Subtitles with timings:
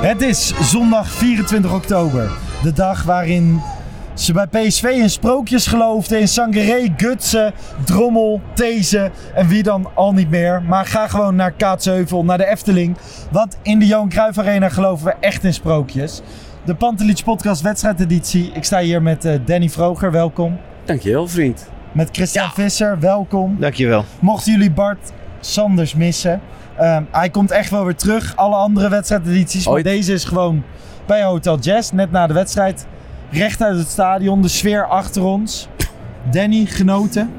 [0.00, 2.30] Het is zondag 24 oktober.
[2.62, 3.60] De dag waarin
[4.14, 6.20] ze bij PSV in sprookjes geloofden.
[6.20, 7.52] In Sangaré, Gutsen,
[7.84, 10.62] Drommel, These en wie dan al niet meer.
[10.62, 12.96] Maar ga gewoon naar Kaatsheuvel, naar de Efteling.
[13.30, 16.20] Want in de Johan Cruijff Arena geloven we echt in sprookjes.
[16.64, 18.50] De Pantelich Podcast wedstrijdeditie.
[18.54, 20.58] Ik sta hier met eh, Danny Vroger, welkom.
[20.84, 21.68] Dankjewel, vriend.
[21.92, 23.56] Met Christian Visser, welkom.
[23.58, 24.04] Dankjewel.
[24.18, 26.40] Mochten jullie Bart Sanders missen,
[26.80, 28.32] ehm, hij komt echt wel weer terug.
[28.36, 30.62] Alle andere wedstrijdedities, maar deze is gewoon
[31.06, 32.86] bij Hotel Jazz, net na de wedstrijd.
[33.30, 35.68] Recht uit het stadion, de sfeer achter ons.
[36.30, 37.30] Danny, genoten.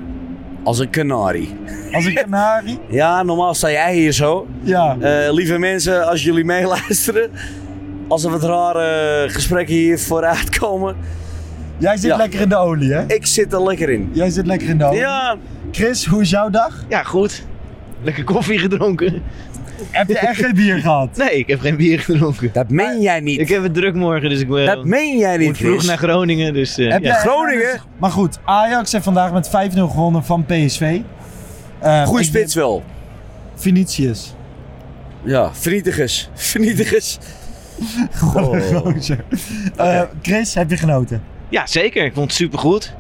[0.64, 1.56] Als een kanarie.
[1.92, 2.80] Als een kanarie.
[2.90, 4.48] Ja, normaal sta jij hier zo.
[4.62, 7.32] Ja, Eh, lieve mensen, als jullie meeluisteren.
[8.08, 10.96] Als er wat rare gesprekken hier vooruit komen.
[11.78, 12.18] jij zit Ja.
[12.18, 13.04] lekker in de olie, hè?
[13.08, 14.10] Ik zit er lekker in.
[14.14, 15.00] Jij zit lekker in de olie.
[15.00, 15.36] Ja,
[15.72, 16.84] Chris, hoe is jouw dag?
[16.90, 17.46] Ja, goed.
[18.04, 19.22] Lekker koffie gedronken.
[19.92, 21.18] Heb je echt geen bier gehad?
[21.18, 22.50] Nee, ik heb geen bier gedronken.
[22.54, 23.40] dat meen jij niet.
[23.40, 25.88] Ik heb het druk morgen, dus ik eh, dat meen jij niet, moet vroeg Chris.
[25.88, 26.54] naar Groningen.
[26.54, 27.14] Dus, eh, Heb ja.
[27.14, 27.82] Groningen?
[27.98, 31.00] Maar goed, Ajax heeft vandaag met 5-0 gewonnen van PSV.
[31.80, 32.84] Eh, Goeie spits wel.
[33.56, 34.34] Vinicius.
[35.24, 36.30] Ja, vernietigers.
[36.34, 37.18] Vernietigers.
[38.16, 39.24] Gozer.
[39.76, 41.22] Eh, Chris, heb je genoten?
[41.50, 42.06] ja, zeker.
[42.06, 42.94] Ik vond het supergoed.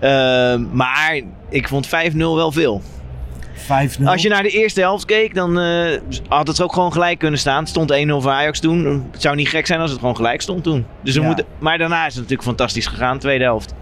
[0.00, 2.82] Uh, maar ik vond 5-0 wel veel.
[3.66, 4.02] 5-0.
[4.04, 7.38] Als je naar de eerste helft keek, dan eh, had het ook gewoon gelijk kunnen
[7.40, 7.58] staan.
[7.58, 9.04] Het stond 1-0 voor Ajax toen.
[9.12, 10.86] Het zou niet gek zijn als het gewoon gelijk stond toen.
[11.02, 11.26] Dus we Ja.
[11.26, 13.74] moeten, maar daarna is het natuurlijk fantastisch gegaan, tweede helft.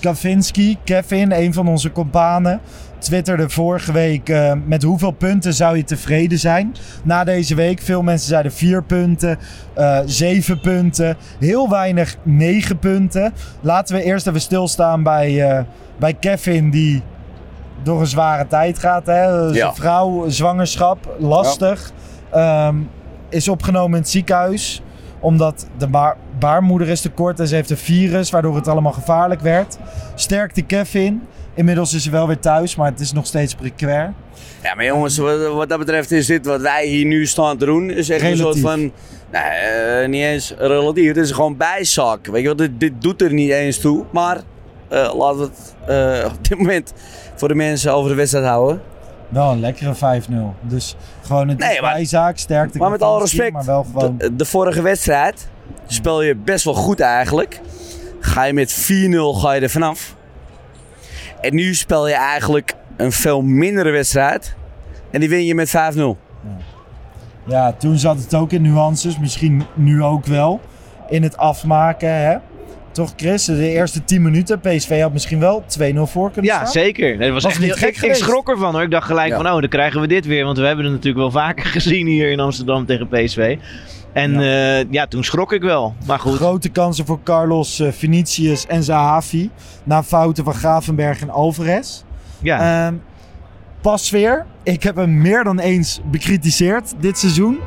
[0.00, 2.60] Kavinski, Kevin, een van onze companen,
[2.98, 7.80] twitterde vorige week eh, met hoeveel punten zou je tevreden zijn na deze week.
[7.82, 9.38] Veel mensen zeiden vier punten,
[9.74, 13.32] eh zeven punten, heel weinig negen punten.
[13.60, 15.64] Laten we eerst even stilstaan bij,
[15.98, 17.02] bij Kevin die
[17.84, 19.06] door een zware tijd gaat.
[19.06, 19.24] Hè?
[19.28, 19.74] Ja.
[19.74, 21.90] vrouw, zwangerschap, lastig.
[22.30, 22.76] Ehm,
[23.28, 24.82] is opgenomen in het ziekenhuis
[25.20, 29.40] omdat de baar- baarmoeder is tekort en ze heeft een virus, waardoor het allemaal gevaarlijk
[29.40, 29.78] werd.
[30.14, 31.22] Sterkte Kevin.
[31.54, 34.12] Inmiddels is ze wel weer thuis, maar het is nog steeds precair.
[34.62, 37.64] Ja, maar jongens, wat, wat dat betreft is dit wat wij hier nu staan te
[37.64, 37.90] doen.
[37.90, 38.78] Is echt een soort van.
[39.32, 41.06] Nee, eh, niet eens relatief.
[41.08, 42.26] Het is gewoon bijzak.
[42.26, 44.04] Weet je wel, dit, dit doet er niet eens toe.
[44.10, 44.40] Maar
[44.92, 45.74] eh, laten we het
[46.24, 46.92] eh, op dit moment
[47.34, 48.82] voor de mensen over de wedstrijd houden.
[49.28, 49.98] Wel een lekkere 5-0.
[50.60, 54.14] Dus gewoon een Nee, maar- bijzaak, sterkte Maar met alle respect, Maar wel gewoon...
[54.18, 55.48] de, de vorige wedstrijd
[55.86, 57.60] speel je best wel goed eigenlijk.
[58.20, 60.14] Ga je met 4-0 ga je er vanaf.
[61.40, 64.54] En nu speel je eigenlijk een veel mindere wedstrijd.
[65.10, 66.00] En die win je met 5-0.
[67.46, 69.18] Ja, toen zat het ook in nuances.
[69.18, 70.60] Misschien nu ook wel.
[71.08, 72.36] In het afmaken, hè.
[72.92, 74.60] Toch Chris, de eerste 10 minuten.
[74.60, 76.66] PSV had misschien wel 2-0 voor kunnen Ja, staan.
[76.82, 77.08] zeker.
[77.08, 78.82] Nee, dat was, Was echt niet gek ik, schrok ervan hoor.
[78.82, 79.36] Ik dacht gelijk Ja.
[79.36, 80.44] van, oh, dan krijgen we dit weer.
[80.44, 83.56] Want we hebben het natuurlijk wel vaker gezien hier in Amsterdam tegen PSV.
[84.12, 85.94] En ja, ja toen schrok ik wel.
[86.06, 86.36] Maar goed.
[86.36, 89.50] Grote kansen voor Carlos, eh, Vinicius en Zahavi.
[89.84, 92.02] Na fouten van Gravenberg en Alvarez.
[92.42, 92.86] Ja.
[92.86, 92.94] Ehm,
[93.80, 94.46] pas weer.
[94.62, 97.58] Ik heb hem meer dan eens bekritiseerd dit seizoen.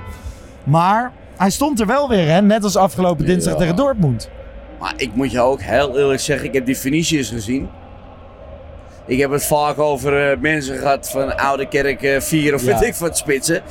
[0.64, 2.42] Maar hij stond er wel weer, hè?
[2.42, 3.60] net als afgelopen dinsdag Ja.
[3.60, 4.30] tegen Dortmund.
[4.86, 7.70] Maar ik moet je ook heel eerlijk zeggen, ik heb die Venetiërs gezien.
[9.06, 12.80] Ik heb het vaak over eh, mensen gehad van Oude Kerk eh, 4 of Ja.
[12.80, 13.62] weet ik wat spitsen.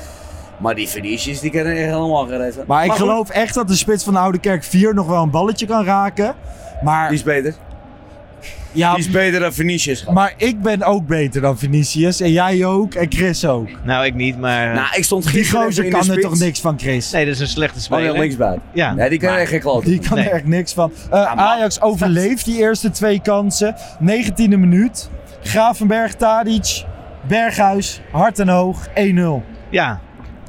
[0.58, 2.64] Maar die Venetiërs die kunnen echt helemaal gereven.
[2.66, 5.22] Maar ik goed, geloof echt dat de spits van de Oude Kerk 4 nog wel
[5.22, 6.34] een balletje kan raken.
[6.82, 7.54] Maar, Die is beter.
[8.74, 10.04] Ja, Die is beter dan Venetiërs.
[10.04, 12.20] maar ik ben ook beter dan Vinicius.
[12.20, 12.94] En jij ook.
[12.94, 13.68] En Chris ook.
[13.84, 14.74] Nou, ik niet, maar...
[14.74, 17.10] Nou, ik stond Die gozer kan er toch niks van, Chris?
[17.10, 18.10] nee, dat is een slechte Oh, speler.
[18.12, 18.62] nee, linksbuiten.
[18.72, 18.94] Ja.
[18.94, 19.90] Nee, die kan Maar- echt geen kloten.
[19.90, 20.26] Die kan Nee.
[20.28, 20.92] er echt niks van.
[21.10, 23.74] Eh, Ajax overleeft die eerste twee kansen.
[23.98, 25.10] 19e minuut.
[25.42, 26.84] Gravenberg, Tadic.
[27.28, 29.42] Berghuis, hard en hoog, 1-0.
[29.70, 30.00] Ja,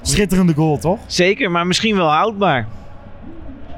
[0.02, 1.00] Schitterende goal, toch?
[1.08, 2.68] zeker, maar misschien wel houdbaar.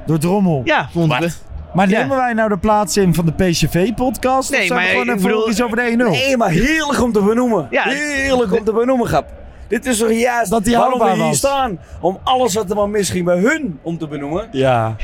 [0.06, 0.60] Door Drommel.
[0.64, 1.30] Ja, vonden we.
[1.72, 2.00] Maar Ja.
[2.00, 4.50] nemen wij nou de plaats in van de PSV-podcast?
[4.50, 6.10] Nee, of zijn maar we gewoon ik even bedoel- iets over de 1-0?
[6.10, 7.66] Nee, maar heerlijk om te benoemen.
[7.70, 7.82] Ja.
[7.88, 9.26] Heerlijk om te benoemen, Gap.
[9.68, 11.36] Dit is toch juist Dat die waarom we hier was.
[11.36, 11.78] staan.
[12.00, 14.48] Om alles wat er maar misging bij hun om te benoemen.
[14.52, 14.96] Ja.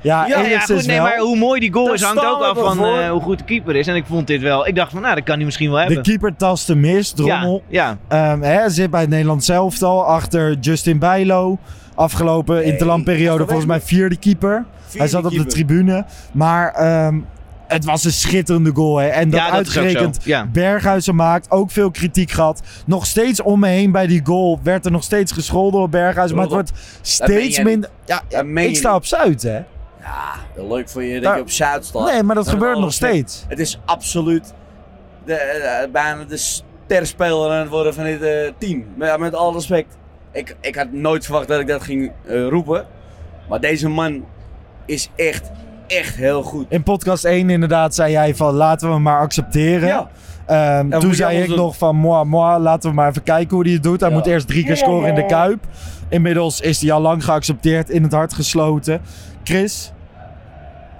[0.00, 1.06] Ja, Ja, ja, enigszins goed, nee, wel.
[1.06, 3.44] maar hoe mooi die goal Daar is hangt ook af van eh, hoe goed de
[3.44, 3.86] keeper is.
[3.86, 5.84] En ik vond dit wel, ik dacht van nou, dat kan hij misschien wel De
[5.84, 6.02] hebben.
[6.02, 7.62] keeper tastte mis, Drommel.
[7.68, 11.58] Ja, Ehm, hè, zit bij het Nederlands elftal achter Justin Bijlo.
[11.98, 14.64] Afgelopen Nee, interlandperiode volgens mij vierde keeper.
[14.96, 16.04] Hij zat op de tribune.
[16.32, 17.18] Maar ehm,
[17.66, 18.96] het was een schitterende goal.
[18.96, 19.06] Hè.
[19.06, 20.18] En dat Ja, dat uitgerekend.
[20.24, 20.46] Ja.
[20.46, 21.50] Berghuizen maakt.
[21.50, 22.62] Ook veel kritiek gehad.
[22.86, 24.60] Nog steeds om me heen bij die goal.
[24.62, 26.36] Werd er nog steeds gescholden op Berghuizen.
[26.36, 27.90] Maar het wordt steeds minder...
[28.04, 28.22] Ja,
[28.54, 29.56] ik sta op Zuid hè.
[30.00, 32.10] Ja, heel leuk voor je dat Daar- je op Zuid staat.
[32.12, 33.44] Nee, maar dat Met gebeurt nog steeds.
[33.48, 34.52] Het is absoluut
[35.24, 38.84] de, eh, bijna de sterspeler aan het worden van dit eh, team.
[38.98, 39.96] Ja, met alle respect.
[40.32, 42.86] Ik, ik had nooit verwacht dat ik dat ging eh, roepen.
[43.48, 44.24] Maar deze man
[44.86, 45.50] is echt,
[45.86, 46.66] echt heel goed.
[46.68, 49.88] In podcast 1 inderdaad zei jij van laten we hem maar accepteren.
[49.88, 50.08] Ja.
[50.46, 53.72] Ehm, toen zei ik nog van moi, moi, laten we maar even kijken hoe hij
[53.72, 54.00] het doet.
[54.00, 54.16] Hij Ja.
[54.16, 55.64] moet eerst drie keer scoren in de Kuip.
[56.08, 59.00] Inmiddels is hij al lang geaccepteerd, in het hart gesloten.
[59.44, 59.92] Chris,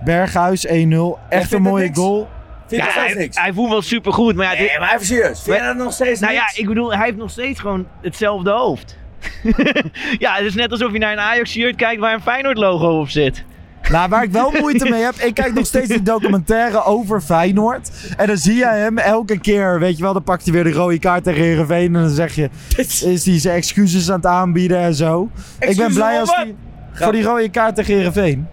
[0.04, 1.18] Berghuis 1-0.
[1.28, 2.28] Echt een mooie goal.
[2.66, 3.38] Vind Ja, hij, niks?
[3.40, 5.42] hij voelt wel supergoed, maar ja, Nee, maar even serieus.
[5.42, 8.50] Vind je dat nog steeds nou ja, ik bedoel, hij heeft nog steeds gewoon hetzelfde
[8.50, 8.98] hoofd.
[10.24, 13.44] ja, het is net alsof je naar een Ajax-shirt kijkt waar een Feyenoord-logo op zit.
[13.90, 17.90] Nou, waar ik wel moeite mee heb, ik kijk nog steeds die documentaire over Feyenoord.
[18.16, 20.72] En dan zie je hem elke keer, weet je wel, dan pakt hij weer de
[20.72, 21.94] rode kaart tegen Heerenveen.
[21.94, 25.22] En dan zeg je, is hij zijn excuses aan het aanbieden en zo.
[25.22, 26.36] ik ben Excuses blij voor als wat?
[26.36, 26.54] hij
[26.92, 28.46] voor die rode kaart tegen Heerenveen.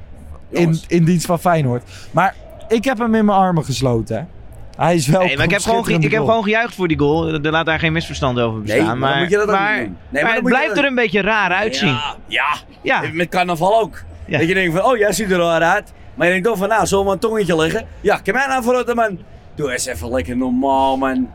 [0.49, 1.83] In, in dienst van Feyenoord.
[2.11, 2.35] Maar
[2.67, 4.27] ik heb hem in mijn armen gesloten.
[4.75, 7.27] Hij is wel Nee, maar ik heb, gewoon, ik heb gewoon gejuicht voor die goal.
[7.27, 8.79] Er laat daar geen misverstand over bestaan.
[8.79, 9.97] Nee, maar maar, moet je dat maar, doen.
[10.09, 11.87] Nee, maar het blijft er een beetje raar uitzien.
[11.87, 12.55] Ja, ja.
[12.81, 13.09] Ja.
[13.11, 14.03] Met carnaval ook.
[14.25, 14.37] Ja.
[14.37, 15.93] Dat je denkt van, oh, jij ziet er raar uit.
[16.15, 17.87] Maar je denkt toch van, nou, zullen we maar een tongetje leggen?
[18.01, 19.19] Ja, kom mij nou voor man.
[19.55, 21.33] Doe eens even lekker normaal, man.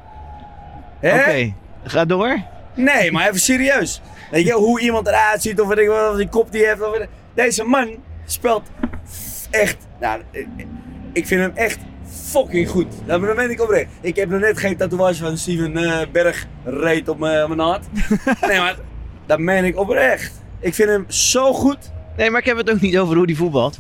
[1.03, 1.53] Oké,
[1.85, 2.43] ga door.
[2.75, 4.01] Nee, maar even serieus.
[4.31, 6.83] Weet je, hoe iemand eruit ziet, of, weet ik, wat, of die kop die heeft.
[6.83, 6.99] Of,
[7.35, 7.89] deze man
[8.25, 8.71] speelt
[9.51, 10.21] echt, nou,
[11.13, 11.79] ik vind hem echt
[12.31, 12.87] fucking goed.
[13.07, 13.87] Dat meen ik oprecht.
[14.01, 17.69] Ik heb nog net geen tatoeage van Steven eh, Berg reet op mijn op mijn
[17.69, 17.81] naad.
[18.49, 18.77] nee, maar
[19.27, 20.43] dat meen ik oprecht.
[20.61, 21.79] Ik vind hem zo goed.
[22.17, 23.79] Nee, maar ik heb het ook niet over hoe die voetbalt.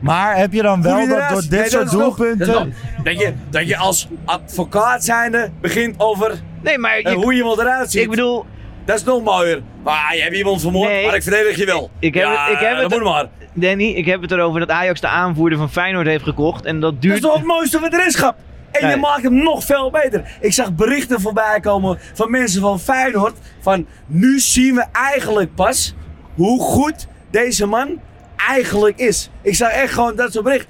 [0.00, 2.74] Maar heb je dan wel dat door dit Nee, soort dat, doelpunten...
[3.04, 6.32] dat, je, dat je als advocaat zijnde begint over
[6.62, 8.02] Nee, maar eh, je- hoe iemand eruit ziet.
[8.02, 8.44] ik bedoel,
[8.86, 9.62] Dat is nog mooier.
[9.82, 11.06] Maar je hebt iemand vermoord, Nee.
[11.06, 11.90] maar ik verdedig je wel.
[11.98, 13.26] Ik heb ja, het- ik heb dat het- moet maar.
[13.52, 16.64] Danny, ik heb het erover dat Ajax de aanvoerder van Feyenoord heeft gekocht.
[16.64, 17.14] En dat Dat duurt...
[17.14, 18.36] is toch het mooiste wat er is, grap.
[18.72, 20.36] En je maakt hem nog veel beter.
[20.40, 23.34] Ik zag berichten voorbij komen van mensen van Feyenoord.
[23.60, 25.94] Van nu zien we eigenlijk pas
[26.34, 28.00] hoe goed deze man
[28.48, 29.30] eigenlijk is.
[29.42, 30.66] Ik zag echt gewoon dat soort bericht.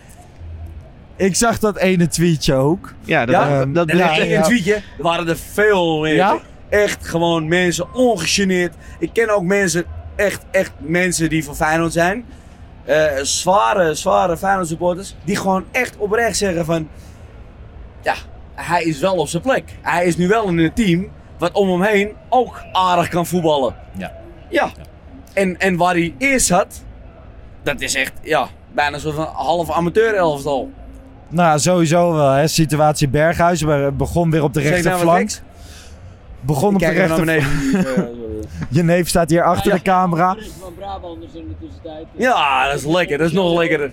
[1.16, 2.94] Ik zag dat ene tweetje ook.
[3.04, 6.00] Ja, dat, Ja, dat, dat En ja, in bericht- een tweetje er waren er veel
[6.00, 6.14] meer.
[6.14, 6.38] Ja?
[6.82, 8.74] Echt gewoon mensen ongegeneerd.
[8.98, 9.84] Ik ken ook mensen,
[10.16, 12.24] echt, echt mensen die van Feyenoord zijn.
[12.84, 15.16] Eh, zware, zware Feyenoord supporters.
[15.24, 16.88] Die gewoon echt oprecht zeggen van...
[18.02, 18.14] Ja,
[18.54, 19.64] hij is wel op zijn plek.
[19.82, 21.08] Hij is nu wel in een team
[21.38, 23.74] wat om hem heen ook aardig kan voetballen.
[23.98, 24.12] Ja.
[24.48, 24.70] Ja.
[25.32, 26.82] En, en waar hij eerst zat,
[27.62, 30.70] dat is echt, ja, bijna een soort van half amateur elftal.
[31.28, 32.30] Nou, sowieso wel.
[32.30, 32.46] Hè.
[32.46, 35.30] Situatie Berghuis be- begon weer op de ik nou rechterflank.
[36.40, 37.48] Begon op de even naar beneden.
[38.70, 40.36] Je neef staat hier achter de camera.
[40.60, 42.06] van Brabanders in de tussentijd.
[42.16, 43.18] Ja, dat is lekker.
[43.18, 43.92] Dat is nog lekkerder.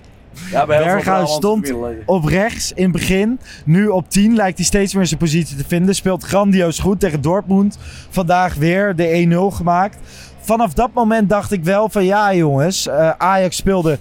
[0.52, 1.74] Ja, bij heel veel Berghuis stond
[2.06, 3.40] op rechts in het begin.
[3.66, 5.96] Nu op 10 lijkt hij steeds meer zijn positie te vinden.
[5.96, 7.78] Speelt grandioos goed tegen Dortmund.
[8.10, 9.98] Vandaag weer de 1-0 gemaakt.
[10.40, 12.88] Vanaf dat moment dacht ik wel van ja jongens.
[12.88, 14.00] eh, Ajax speelde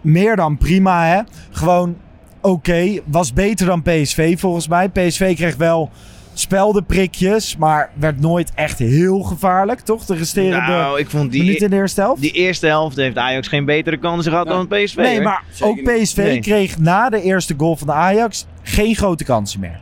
[0.00, 1.20] meer dan prima hè.
[1.50, 1.96] Gewoon
[2.40, 3.00] oké.
[3.04, 4.88] Was beter dan PSV volgens mij.
[4.88, 5.90] PSV kreeg wel
[6.40, 7.56] speldenprikjes.
[7.56, 10.04] Maar werd nooit echt heel gevaarlijk toch?
[10.04, 12.20] De resterende Nou, ik vond minuten die, in de eerste helft.
[12.20, 14.96] die eerste helft heeft Ajax geen betere kansen gehad dan PSV.
[14.96, 15.22] Nee, hoor.
[15.22, 15.98] maar Zeker ook.
[16.02, 16.40] PSV Nee.
[16.40, 19.80] kreeg na de eerste goal van de Ajax geen grote kansen meer.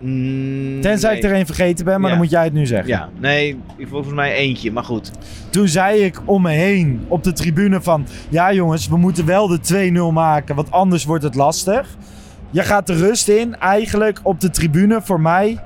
[0.00, 1.18] Mm, Tenzij nee.
[1.18, 2.16] ik er een vergeten ben, maar Ja.
[2.16, 2.88] dan moet jij het nu zeggen.
[2.88, 5.10] Ja, nee, ik volgens mij eentje, maar goed.
[5.50, 8.06] Toen zei ik om me heen op de tribune van...
[8.28, 9.58] Ja jongens, we moeten wel de
[10.10, 11.96] 2-0 maken, want anders wordt het lastig.
[12.50, 15.58] Je gaat de rust in, eigenlijk op de tribune voor mij...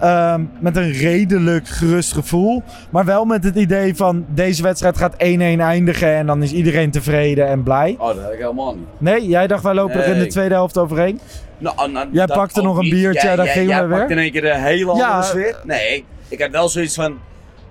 [0.00, 2.62] ehm, met een redelijk gerust gevoel.
[2.90, 6.14] Maar wel met het idee van deze wedstrijd gaat 1-1 eindigen...
[6.14, 7.96] en dan is iedereen tevreden en blij.
[7.98, 8.86] Oh, dat heb ik helemaal niet.
[8.98, 11.20] Nee, jij dacht wij lopen er in de tweede helft overheen?
[11.58, 13.98] Nou, nou, Jij pakte nog een biertje, Jij- jij- gingen jij we weer.
[13.98, 15.22] pakt in één keer de hele andere Ja.
[15.22, 15.60] sfeer.
[15.64, 17.18] Nee, ik heb wel zoiets van...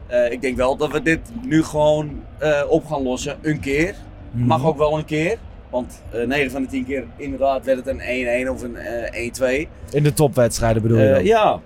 [0.07, 3.35] eh, ik denk wel dat we dit nu gewoon eh, op gaan lossen.
[3.41, 3.93] Een keer.
[4.31, 4.45] Mhm.
[4.47, 5.37] Mag ook wel een keer.
[5.69, 9.23] Want eh 9 van de 10 keer inderdaad werd het een 1-1 of een eh
[9.25, 9.67] 1-2.
[9.91, 11.23] In de topwedstrijden bedoel je dan?
[11.25, 11.59] ja.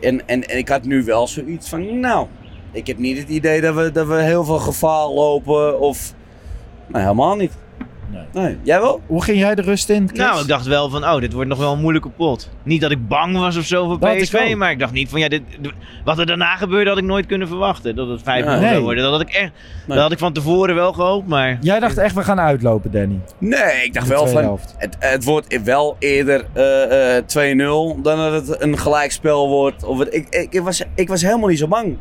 [0.00, 2.26] En, en, en ik had nu wel zoiets van, nou,
[2.72, 6.14] ik heb niet het idee dat we, dat we heel veel gevaar lopen of...
[6.86, 7.52] Nee, helemaal niet.
[8.32, 8.56] Nee.
[8.62, 9.00] Jij wel?
[9.06, 10.18] Hoe ging jij de rust in, Chris?
[10.20, 12.50] Nou, ik dacht wel van, oh, dit wordt nog wel een moeilijke pot.
[12.62, 15.20] Niet dat ik bang was of zo voor Dat PSV, maar ik dacht niet van,
[15.20, 15.42] ja, dit,
[16.04, 17.96] wat er daarna gebeurde had ik nooit kunnen verwachten.
[17.96, 18.44] Dat het 5-0 Nee.
[18.70, 19.02] zou worden.
[19.02, 19.52] Dat had ik echt,
[19.86, 21.58] dat had ik van tevoren wel gehoopt, maar...
[21.60, 23.20] Jij dacht echt, we gaan uitlopen, Danny.
[23.38, 28.46] Nee, ik dacht wel van, het, het wordt wel eerder eh, eh, 2-0 dan dat
[28.48, 29.84] het een gelijkspel wordt.
[29.84, 31.96] Of het, ik, ik, ik, was, ik was helemaal niet zo bang.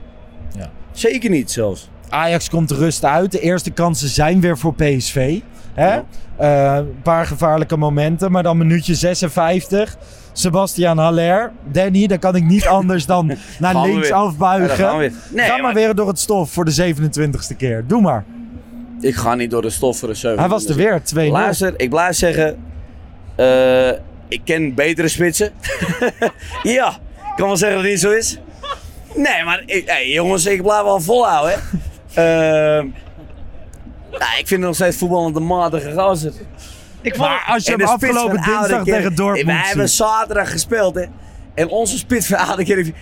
[0.58, 0.70] Ja.
[0.92, 1.90] Zeker niet zelfs.
[2.10, 3.32] Ajax komt de rust uit.
[3.32, 5.40] De eerste kansen zijn weer voor PSV.
[5.80, 6.00] Hè?
[6.38, 9.98] Eh, een paar gevaarlijke momenten, maar dan minuutje 56.
[10.34, 11.52] Sebastian Haller.
[11.72, 13.28] Danny, dan kan ik niet anders dan
[13.60, 14.84] naar Gaan links afbuigen.
[14.86, 15.12] Ja, we.
[15.30, 17.84] Nee, Ga maar, maar- weer door het stof voor de 27ste keer.
[17.88, 18.24] Doe maar.
[19.02, 20.40] Ik ga niet door de stof voor de 7.
[20.40, 21.32] Hij was er weer, 2-0.
[21.32, 22.58] Luister, ik blijf zeggen.
[23.36, 23.90] eh,
[24.28, 25.52] ik ken betere spitsen.
[26.64, 28.40] ja, ik kan wel zeggen dat het niet zo is.
[29.16, 31.54] Nee, maar ik, hey, jongens, ik blijf wel volhouden.
[31.54, 31.58] hè.
[32.78, 32.88] Ehm,
[34.20, 36.34] nou, ik vind nog steeds voetbal een matige gozer.
[37.02, 41.06] Ik vond, Maar als je hem afgelopen dinsdag tegen Dortmund Wij hebben zaterdag gespeeld, hè.
[41.54, 42.38] En onze spits van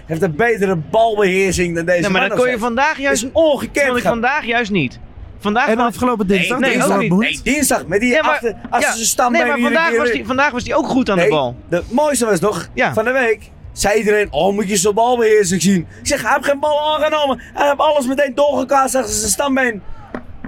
[0.06, 3.30] heeft een betere balbeheersing dan deze nee, maar man dat kon je vandaag juist, is
[3.34, 5.00] ongekend, vond ik vandaag juist niet.
[5.40, 6.78] Vandaag En was- afgelopen dinsdag nee.
[6.78, 10.52] Nee, dinsdag met die Ja, maar- achter, ja, stam nee, maar vandaag was, die, vandaag
[10.52, 11.56] was die ook goed aan de bal.
[11.70, 12.94] De mooiste was nog Ja.
[12.94, 13.50] van de week.
[13.72, 15.88] Zei iedereen, oh moet je zo'n balbeheersing zien.
[16.02, 17.42] Ik zeg, hij heeft geen bal aangenomen.
[17.54, 19.82] Hij heeft alles meteen doorgekaast achter zijn stambeen.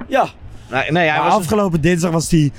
[0.08, 0.30] Ja.
[0.72, 2.52] Nee, nee, hij Maar was afgelopen dinsdag was hij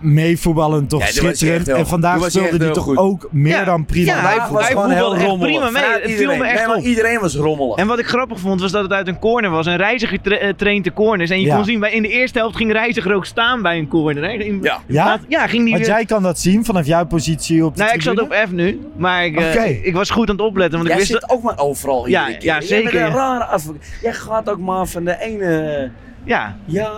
[0.00, 1.68] meevoetballend toch Ja, die schitterend.
[1.68, 2.20] En vandaag.
[2.20, 4.12] Die speelde hij toch ook meer Ja, dan prima.
[4.12, 5.54] ja, hij- hij gewoon voetbalde heel echt rommelig.
[5.56, 5.82] prima mee.
[5.82, 6.38] Het viel iedereen.
[6.38, 6.82] me echt nee, op.
[6.82, 7.76] iedereen was rommelig.
[7.76, 9.66] En wat ik grappig vond was dat het uit een corner was.
[9.66, 11.30] Een reiziger tra eh, traint de corners.
[11.30, 11.54] En je Ja.
[11.54, 14.22] kon zien, bij, in de eerste helft ging reiziger ook staan bij een corner.
[14.24, 14.30] Hè?
[14.32, 14.78] In- Ja.
[14.86, 15.20] Ja?
[15.28, 18.02] Ja, ging niet Want jij kan dat zien vanaf jouw positie op de Nou, ik
[18.02, 18.80] zat op F nu.
[18.96, 20.78] Maar ik, eh, ik was goed aan het opletten.
[20.78, 21.30] Want Jij ik wist zit dat...
[21.30, 22.46] ook maar overal Ja, iedere keer.
[22.48, 23.16] ja, Jij zeker, bent een ja.
[23.38, 23.60] rare.
[24.02, 25.90] Jij gaat ook maar van de ene...
[26.24, 26.90] Ja, Ja.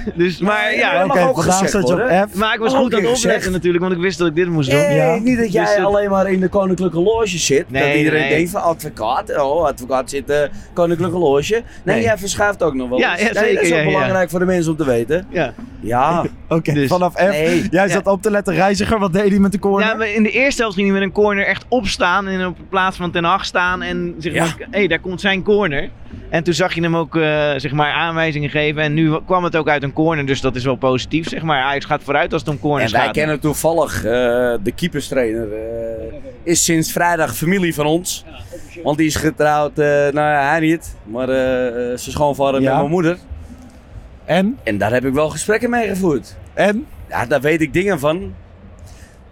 [0.14, 0.98] dus, maar ja...
[0.98, 2.22] dat mag Oké, ook vandaag je worden.
[2.22, 2.34] op F.
[2.34, 4.70] Maar ik was goed aan het opletten natuurlijk, want ik wist dat ik dit moest
[4.70, 4.78] doen.
[4.80, 5.16] Nee, Ja.
[5.18, 7.70] niet dat jij Dus dat- alleen maar in de koninklijke loge zit.
[7.70, 8.30] Nee, dat iedereen nee.
[8.30, 9.36] denkt van advocaat.
[9.40, 11.52] Oh, advocaat zit in koninklijke loge.
[11.52, 12.04] Nee, Nee.
[12.04, 13.84] jij verschuift ook nog wel Ja, ja, Nee, dat zeker, is ook ja, ja.
[13.90, 15.26] belangrijk voor de mensen om te weten.
[15.30, 15.52] Ja.
[15.80, 16.24] Ja.
[16.48, 17.28] Oké, Dus- vanaf F.
[17.30, 17.66] Nee.
[17.70, 17.88] Jij Ja.
[17.88, 18.54] zat op te letten.
[18.54, 19.88] Reiziger, wat deed hij met de corner?
[19.88, 22.56] Ja, maar in de eerste helft ging hij met een corner echt opstaan en op
[22.68, 24.40] plaats van Ten Hag staan en zeg Ja.
[24.44, 25.90] maar, hé, daar komt zijn corner.
[26.30, 27.22] En toen zag je hem ook eh,
[27.56, 30.64] zeg maar aanwijzingen geven en nu kwam het ook uit een corner, dus dat is
[30.64, 31.62] wel positief zeg maar.
[31.62, 33.12] Ajax gaat vooruit als het om En corners wij gaat.
[33.12, 34.02] kennen toevallig eh,
[34.62, 35.52] de keeperstrainer.
[35.52, 38.24] eh, is sinds vrijdag familie van ons.
[38.82, 40.96] Want die is getrouwd, eh, nou ja, hij niet.
[41.04, 42.68] Maar zijn schoonvader Ja.
[42.70, 43.18] met mijn moeder.
[44.24, 44.58] En?
[44.62, 46.36] En daar heb ik wel gesprekken mee gevoerd.
[46.54, 46.86] En?
[47.08, 48.34] Ja, daar weet ik dingen van.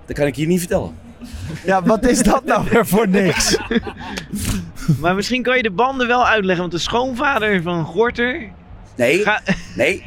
[0.07, 0.95] Dat kan ik hier niet vertellen.
[1.65, 3.57] Ja, wat is dat nou weer voor niks?
[5.01, 8.49] Maar misschien kan je de banden wel uitleggen, want de schoonvader van Gorter...
[8.97, 9.41] Nee, Ga-
[9.77, 10.05] nee.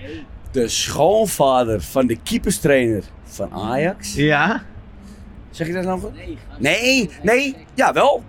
[0.53, 4.13] De schoonvader van de keeperstrainer van Ajax.
[4.13, 4.63] Ja?
[5.51, 6.11] Zeg je dat nou goed?
[6.57, 8.23] Nee, nee, jawel.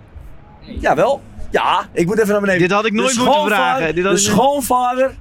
[0.59, 1.21] Jawel.
[1.51, 2.61] Ja, ik moet even naar beneden.
[2.61, 3.95] Dit had ik nooit moeten vragen.
[3.95, 5.15] Dit had de ik schoonvader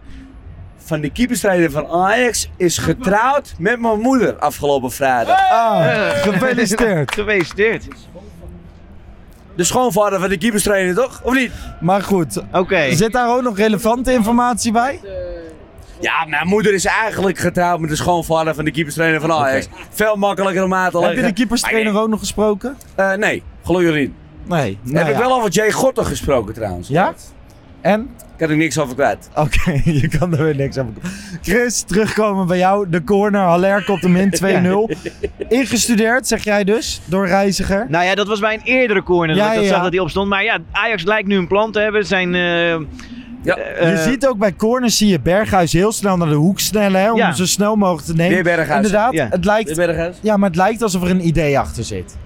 [0.77, 5.51] van de keeperstrainer van Ajax is getrouwd met mijn moeder afgelopen vrijdag.
[5.51, 7.13] Ah, gefeliciteerd.
[7.15, 7.87] Gefeliciteerd.
[9.57, 11.21] De schoonvader van de keeperstrainer, toch?
[11.23, 11.53] Of niet?
[11.81, 12.95] Maar goed, Oké.
[12.95, 15.01] zit daar ook nog relevante informatie bij?
[16.05, 19.69] Ja, mijn moeder is eigenlijk getrouwd met de schoonvader van de keeperstrainer van Ajax.
[19.91, 21.23] Veel makkelijker om aan te Heb leggen.
[21.23, 22.77] je de keeperstrainer ook nog gesproken?
[22.95, 24.11] Eh, nee, gelukkig niet.
[24.47, 24.79] Nee.
[24.83, 26.89] nou Heb ik wel over Jay Gorter gesproken trouwens.
[26.89, 27.15] Ja?
[27.81, 28.01] En?
[28.35, 29.29] Ik had er niks over kwijt.
[29.35, 30.93] Oké, je kan er weer niks over.
[31.43, 32.89] Chris, terugkomen bij jou.
[32.91, 34.33] De corner, Haller komt hem in,
[35.45, 35.49] 2-0.
[35.49, 37.87] Ingestudeerd, zeg jij dus, door Reiziger.
[37.89, 40.01] Nou ja, dat was bij een eerdere corner dat Ja, ik dat zag dat hij
[40.01, 40.29] opstond.
[40.29, 42.07] Maar ja, Ajax lijkt nu een plan te hebben.
[42.07, 42.77] Zijn, eh,
[43.45, 43.57] Ja.
[43.57, 47.01] eh, je ziet ook bij corners zie je Berghuis heel snel naar de hoek snellen,
[47.01, 47.25] hè, om Ja.
[47.27, 48.35] hem zo snel mogelijk te nemen.
[48.35, 48.77] Weer Berghuis.
[48.87, 49.27] Inderdaad, Ja.
[49.31, 49.77] het lijkt.
[50.21, 52.17] Ja, maar het lijkt alsof er een idee achter zit.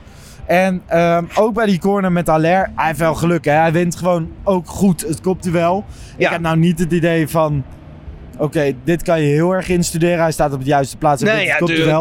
[0.47, 3.45] En ehm, ook bij die corner met Aller, hij heeft wel geluk.
[3.45, 3.53] Hè?
[3.53, 5.85] Hij wint gewoon ook goed het kopduel.
[6.17, 6.31] Ik Ja.
[6.31, 7.65] heb nou niet het idee van...
[8.39, 10.19] Oké, dit kan je heel erg instuderen.
[10.21, 11.55] Hij staat op de juiste plaats nee, ja,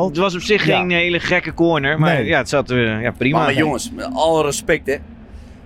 [0.06, 0.78] het was op zich Ja.
[0.78, 2.00] geen hele gekke corner.
[2.00, 2.26] Maar Nee.
[2.26, 3.38] ja, het zat eh, ja, prima.
[3.40, 4.96] Maar jongens, met alle respect hè.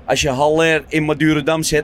[0.06, 1.84] Als je Haller in Madurodam zet,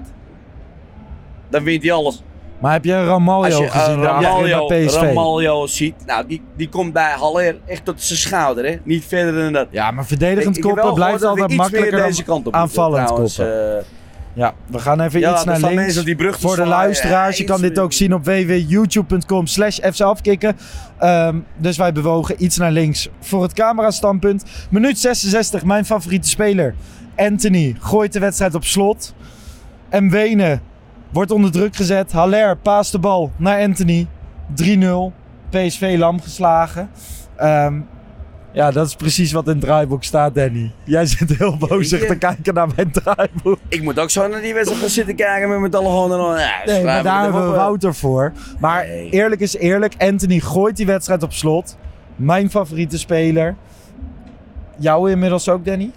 [1.49, 2.23] dan wint hij alles.
[2.61, 5.01] Maar heb je Ramaljo Als je gezien eh, daarachter Ramaljo, bij PSV?
[5.01, 8.75] Ramaljo ziet, nou die, die komt bij Haller echt tot zijn schouder hè.
[8.83, 9.67] Niet verder dan dat.
[9.71, 13.77] Ja, maar verdedigend Ik- koppen blijft altijd makkelijker deze kant op aanvallend trouwens, koppen.
[13.77, 13.83] eh.
[14.33, 16.03] Ja, we gaan even Ja, iets naar links.
[16.03, 20.57] die brug Voor de luisteraars, je kan dit ook zien op www.youtube.com slash fzelfkikken.
[20.97, 24.43] Ehm, dus wij bewogen iets naar links voor het camerastandpunt.
[24.69, 26.75] Minuut 66, mijn favoriete speler.
[27.15, 29.13] Anthony gooit de wedstrijd op slot.
[29.89, 30.61] En Wenen
[31.11, 32.11] wordt onder druk gezet.
[32.11, 34.07] Haller paast de bal naar Anthony.
[34.63, 35.13] 3-0.
[35.49, 36.89] PSV lam geslagen.
[37.35, 37.73] Ehm,
[38.51, 40.71] ja, dat is precies wat in het draaiboek staat, Danny.
[40.83, 43.59] Jij zit heel bozig te kijken naar mijn draaiboek.
[43.67, 46.37] Ik moet ook zo naar die wedstrijd gaan zitten kijken met mijn telefoon en dan.
[46.39, 47.55] Ja, Nee, maar daar hebben we.
[47.55, 48.31] Wouter voor.
[48.59, 51.77] Maar eerlijk is eerlijk, Anthony gooit die wedstrijd op slot.
[52.15, 53.55] Mijn favoriete speler.
[54.77, 55.91] Jou inmiddels ook, Danny?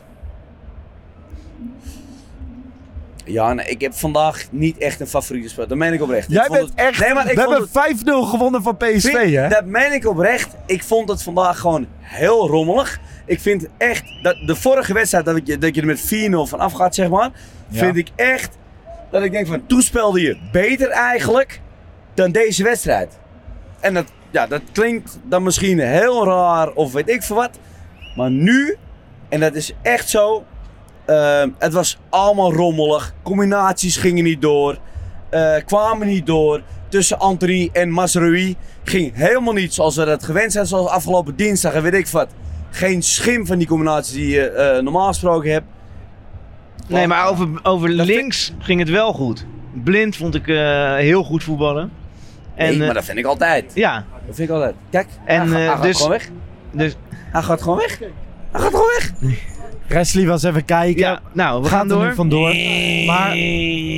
[3.33, 5.69] Ja, nee, ik heb vandaag niet echt een favoriete speler.
[5.69, 6.29] Dat meen ik oprecht.
[6.29, 7.01] Ik Jij vond bent het- echt...
[7.01, 9.49] Nee, maar ik we vond hebben 5-0 gewonnen van PSV, Vind- hè?
[9.49, 10.57] Dat meen ik oprecht.
[10.67, 12.99] Ik vond het vandaag gewoon heel rommelig.
[13.27, 16.59] Ik vind echt dat de vorige wedstrijd dat je, dat je er met 4-0 van
[16.61, 17.31] afgaat, zeg maar.
[17.69, 17.79] Ja.
[17.85, 18.57] Vind ik echt
[19.11, 21.61] dat ik denk van toen speelde je beter eigenlijk
[22.15, 23.19] dan deze wedstrijd.
[23.81, 27.59] En dat, ja, dat klinkt dan misschien heel raar of weet ik veel wat.
[28.17, 28.77] Maar nu,
[29.29, 30.45] en dat is echt zo.
[31.11, 33.15] Ehm, het was allemaal rommelig.
[33.23, 34.79] Combinaties gingen niet door.
[35.31, 36.63] eh, kwamen niet door.
[36.89, 40.67] Tussen Anthony en Masrui ging helemaal niet zoals we dat gewend zijn.
[40.67, 42.29] Zoals afgelopen dinsdag en weet ik wat.
[42.71, 45.67] Geen schim van die combinaties die je eh, normaal gesproken hebt.
[46.89, 49.47] Nee, maar over, over links ging het wel goed.
[49.85, 51.91] Blind vond ik eh, heel goed voetballen.
[52.57, 53.71] nee, eh, maar dat vind ik altijd.
[53.75, 54.05] Ja.
[54.27, 54.75] Dat vind ik altijd.
[54.91, 56.29] Kijk, En, hij, hij gaat dus- gewoon weg.
[56.73, 57.99] Dus, Hij gaat gewoon weg.
[58.51, 59.13] Hij gaat gewoon weg.
[59.93, 61.01] Wesley was even kijken.
[61.01, 62.07] Ja, nou, we Gaat gaan er door.
[62.07, 62.55] nu vandoor.
[63.07, 63.31] Maar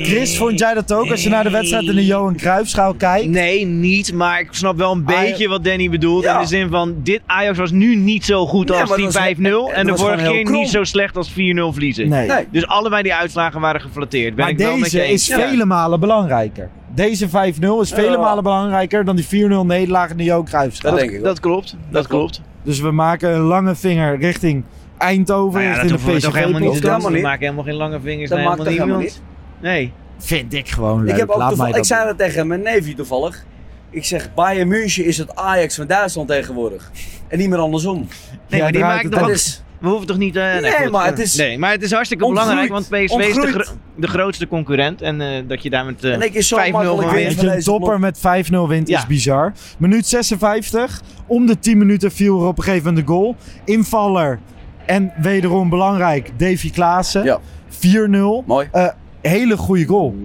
[0.03, 3.27] Chris, vond jij dat ook als je naar de wedstrijd in de Johan Cruijffschaal kijkt?
[3.27, 4.13] Nee, niet.
[4.13, 6.23] Maar ik snap wel een beetje wat Danny bedoelt.
[6.23, 6.35] Ja.
[6.35, 9.05] In de zin van, dit Ajax was nu niet zo goed Nee, als maar die
[9.07, 9.67] het was- 5-0.
[9.67, 11.33] het En de was vorige gewoon heel keer niet zo slecht als 4-0
[11.71, 12.09] verliezen.
[12.09, 12.27] Nee.
[12.27, 12.45] Nee.
[12.51, 14.35] Dus allebei die uitslagen waren geflatteerd.
[14.35, 15.29] Ben Maar ik wel met je deze eens.
[15.29, 16.69] is vele malen belangrijker.
[16.95, 18.17] Deze 5-0 is vele Ja.
[18.17, 20.95] malen belangrijker dan die 4-0 nederlaag in de Johan Cruijffschaal.
[20.97, 21.75] Dat, dat klopt.
[21.91, 22.41] Dat, klopt.
[22.63, 24.63] Dus we maken een lange vinger richting
[25.03, 27.13] Eindhoven, Nou ja, dat richting hoeven we de toch helemaal niet te doen.
[27.39, 29.21] Helemaal geen lange vingers Dat naar maakt helemaal niemand.
[29.61, 29.91] Nee.
[30.19, 31.11] Vind ik gewoon leuk.
[31.13, 33.45] Ik, heb ook Laat toeval- mij dat ik zei dat tegen mijn neefje toevallig.
[33.89, 36.91] Ik zeg, Bayern München is het Ajax van Duitsland tegenwoordig.
[37.27, 38.07] En niet meer andersom.
[38.49, 39.11] Nee, maar die maakt.
[39.11, 40.35] Dat is- We hoeven toch niet...
[40.35, 40.91] eh, nee, Nee, goed.
[40.91, 42.57] maar het is Nee, maar het is hartstikke ontgroeid.
[42.57, 45.01] belangrijk, want PSV is de, gro- de grootste concurrent.
[45.01, 47.23] En eh, dat je daar met eh En ik is zo 5-0 makkelijk van winnen.
[47.27, 47.35] wint.
[47.41, 48.97] Dat je een topper met 5-0 wint Ja.
[48.97, 49.53] is bizar.
[49.77, 51.01] Minuut 56.
[51.27, 53.35] Om de 10 minuten viel er op een gegeven moment de goal.
[53.65, 54.39] Invaller.
[54.85, 57.23] En wederom belangrijk, Davy Klaassen.
[57.23, 57.39] Ja.
[57.69, 58.43] 4-0.
[58.45, 58.67] Mooi.
[58.71, 58.87] Eh,
[59.21, 60.15] hele goede goal.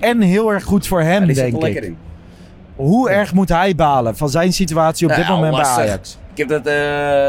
[0.00, 1.88] En heel erg goed voor hem, Ja, denk lekker ik.
[1.88, 1.96] in.
[2.76, 5.84] Hoe erg moet hij balen van zijn situatie op dit Nou, moment bij lastig.
[5.84, 6.18] Ajax?
[6.32, 6.64] Ik heb dat eh,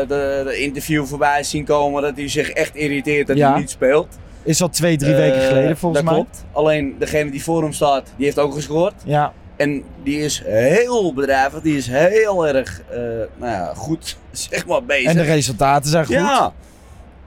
[0.07, 4.17] de, de interview voorbij zien komen dat hij zich echt irriteert dat hij niet speelt.
[4.43, 6.21] Is al twee, drie weken Eh, geleden volgens dat mij.
[6.21, 6.45] klopt.
[6.51, 8.93] Alleen degene die voor hem staat, die heeft ook gescoord.
[9.05, 9.33] Ja.
[9.55, 12.97] En die is heel bedrijvig, die is heel erg eh,
[13.37, 15.09] nou ja, goed zeg maar, bezig.
[15.09, 16.15] En de resultaten zijn goed.
[16.15, 16.53] Ja.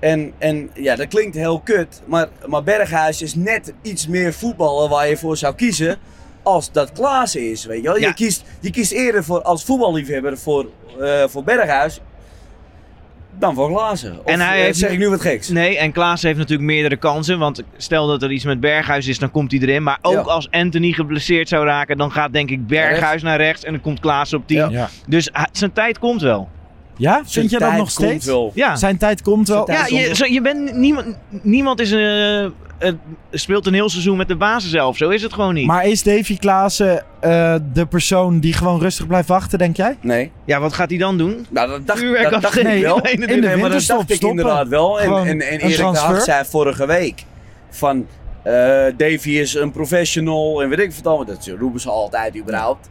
[0.01, 2.03] En, en ja, dat klinkt heel kut.
[2.07, 5.97] Maar, maar Berghuis is net iets meer voetballer waar je voor zou kiezen.
[6.43, 7.65] Als dat Klaassen is.
[7.65, 7.99] Weet je, wel?
[7.99, 8.09] Ja.
[8.09, 10.67] je, kiest, je kiest eerder voor, als voetballiefhebber voor,
[11.01, 12.01] eh, voor Berghuis.
[13.39, 14.19] Dan voor Klaassen.
[14.19, 15.49] Of En hij eh, heeft- zeg ik nu wat geks?
[15.49, 17.39] Nee, en Klaas heeft natuurlijk meerdere kansen.
[17.39, 19.83] Want stel dat er iets met Berghuis is, dan komt hij erin.
[19.83, 20.21] Maar ook Ja.
[20.21, 23.65] als Anthony geblesseerd zou raken, dan gaat denk ik Berghuis naar rechts.
[23.65, 24.57] En dan komt Klaas op 10.
[24.59, 24.69] Ja.
[24.69, 24.89] Ja.
[25.07, 26.49] Dus zijn tijd komt wel.
[27.01, 27.23] Ja?
[27.27, 28.27] Vind je dat tijd nog komt steeds?
[28.27, 28.53] wel.
[28.55, 28.77] Ja.
[28.77, 29.71] Zijn tijd komt wel.
[29.71, 31.07] Ja, je, zo- je bent niemand,
[31.43, 32.93] niemand is, eh,
[33.31, 34.97] speelt een heel seizoen met de basis zelf.
[34.97, 35.67] Zo is het gewoon niet.
[35.67, 39.97] Maar is Davy Klaassen eh, de persoon die gewoon rustig blijft wachten, denk jij?
[40.01, 40.31] Nee.
[40.45, 41.47] ja, wat gaat hij dan doen?
[41.51, 42.99] Nou, dat dacht, Vuurwerk dat dacht ik wel.
[43.03, 44.29] Nee, in de Nee, maar dat dacht ik stoppen.
[44.39, 45.01] inderdaad wel.
[45.01, 47.25] En, Gewoon en, en Erik de zei vorige week
[47.71, 48.07] van...
[48.43, 48.53] eh
[48.97, 51.27] Davy is een professional en weet ik wat allemaal.
[51.27, 52.89] Dat roepen ze altijd überhaupt.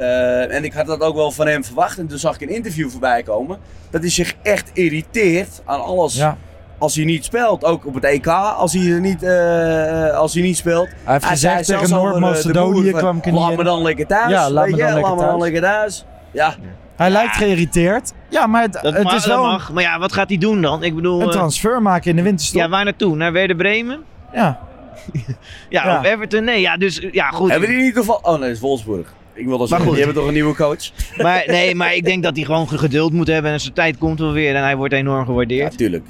[0.00, 1.98] Eh, en ik had dat ook wel van hem verwacht.
[1.98, 3.58] En toen zag ik een interview voorbij komen.
[3.90, 6.36] Dat hij zich echt irriteert aan alles Ja.
[6.78, 7.64] als hij niet speelt.
[7.64, 10.88] Ook op het EK als hij, er niet, eh, als hij niet speelt.
[11.04, 14.06] Hij heeft gezegd zei tegen eh, de Noord-Macedonië kwam ik Laat in." me dan lekker
[14.06, 14.30] thuis.
[14.30, 15.40] Ja, laat me dan lekker laat me dan thuis.
[15.42, 16.04] lekker thuis.
[16.30, 16.54] Ja,
[16.96, 18.12] Hij lijkt geïrriteerd.
[18.28, 19.60] Ja, maar het, Dat, het mag, is wel een.
[19.72, 20.82] Maar ja, wat gaat hij doen dan?
[20.82, 22.60] Ik bedoel, een transfer maken in de winterstop.
[22.60, 23.16] ja, waar naartoe?
[23.16, 24.00] Naar Werder Bremen?
[24.32, 24.58] Ja.
[25.68, 25.98] Ja, Ja.
[25.98, 26.44] of Everton?
[26.44, 27.50] Nee, ja, dus ja, goed.
[27.50, 28.22] Hebben die niet toevallig...
[28.22, 29.12] Oh nee, dat is Wolfsburg.
[29.34, 29.96] Ik wil dat zeggen, goed.
[29.96, 30.90] die hebben toch een nieuwe coach?
[31.22, 34.18] Maar, nee, maar ik denk dat hij gewoon geduld moet hebben en zijn tijd komt
[34.18, 35.78] wel weer en hij wordt enorm gewaardeerd.
[35.78, 36.04] tuurlijk.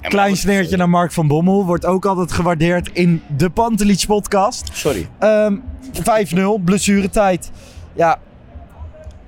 [0.00, 1.64] Klein sneertje naar Mark van Bommel.
[1.66, 4.70] Wordt ook altijd gewaardeerd in de Pantelich podcast.
[4.72, 5.08] Sorry.
[5.18, 5.56] Ehm
[5.92, 7.50] 5-0, blessuretijd.
[7.94, 8.18] Ja,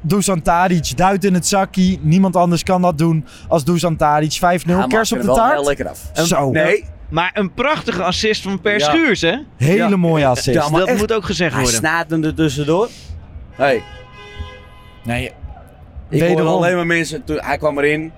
[0.00, 1.98] Dusan Tadic duidt in het zakkie.
[2.02, 4.32] Niemand anders kan dat doen als Dusan Tadic.
[4.32, 5.52] 5-0, Hij maakt kers op er de wel taart.
[5.54, 6.10] heel lekker af.
[6.12, 6.50] Zo.
[6.50, 8.84] Nee, Maar een prachtige assist van Per Ja.
[8.90, 9.36] Schuurs, hè?
[9.56, 9.96] Hele Ja.
[9.96, 10.56] mooie assist.
[10.56, 11.80] Ja, dat echt, moet ook gezegd Hij worden.
[11.80, 12.88] snaadt hem er tussendoor.
[13.54, 13.82] Hey,
[15.04, 15.32] Nee, ik
[16.10, 16.52] hoorde Wederom.
[16.54, 18.12] alleen maar mensen, toen, hij kwam erin.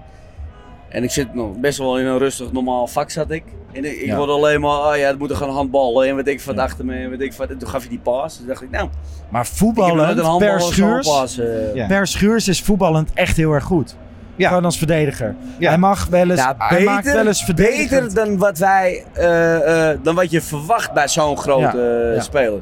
[0.89, 3.43] En ik zit nog best wel in een rustig normaal vak zat ik.
[3.73, 4.17] En ik, ik Ja.
[4.17, 6.09] hoorde alleen maar, oh ja, het moet er gaan handballen.
[6.09, 7.99] En wat ik van achter me, en wat ik van, en toen gaf je die
[7.99, 8.37] paas.
[8.37, 8.89] Toen dacht ik, nou,
[9.29, 9.47] maar
[10.33, 11.39] een Per Schuurs, paas.
[11.39, 11.75] eh.
[11.75, 11.87] Ja.
[11.87, 13.97] Per Schuurs is voetballend echt heel erg goed.
[14.43, 14.49] Ja.
[14.49, 15.35] Gewoon als verdediger.
[15.59, 15.69] Ja.
[15.69, 19.91] Hij mag wel eens, Ja, hij maakt wel eens beter, beter dan wat wij, eh,
[19.91, 22.21] eh, dan wat je verwacht bij zo'n grote Ja, eh, ja.
[22.21, 22.61] speler.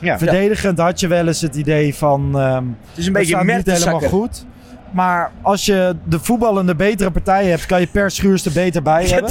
[0.00, 0.18] Ja.
[0.18, 2.30] Verdedigend had je wel eens het idee van...
[2.38, 4.44] ehm Het is een beetje niet helemaal goed.
[4.90, 9.06] Maar als je de voetballende betere partij hebt, kan je Per Schuurs er beter bij
[9.14, 9.30] hebben.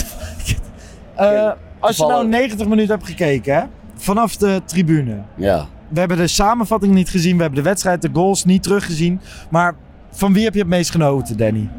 [1.16, 2.28] Eh, als je nou Toevallig.
[2.28, 3.62] 90 minuten hebt gekeken, hè,
[3.96, 5.18] vanaf de tribune.
[5.36, 5.66] Ja.
[5.90, 9.22] We hebben de samenvatting niet gezien, we hebben de wedstrijd, de goals niet teruggezien.
[9.50, 9.74] Maar
[10.12, 11.70] van wie heb je het meest genoten, Danny?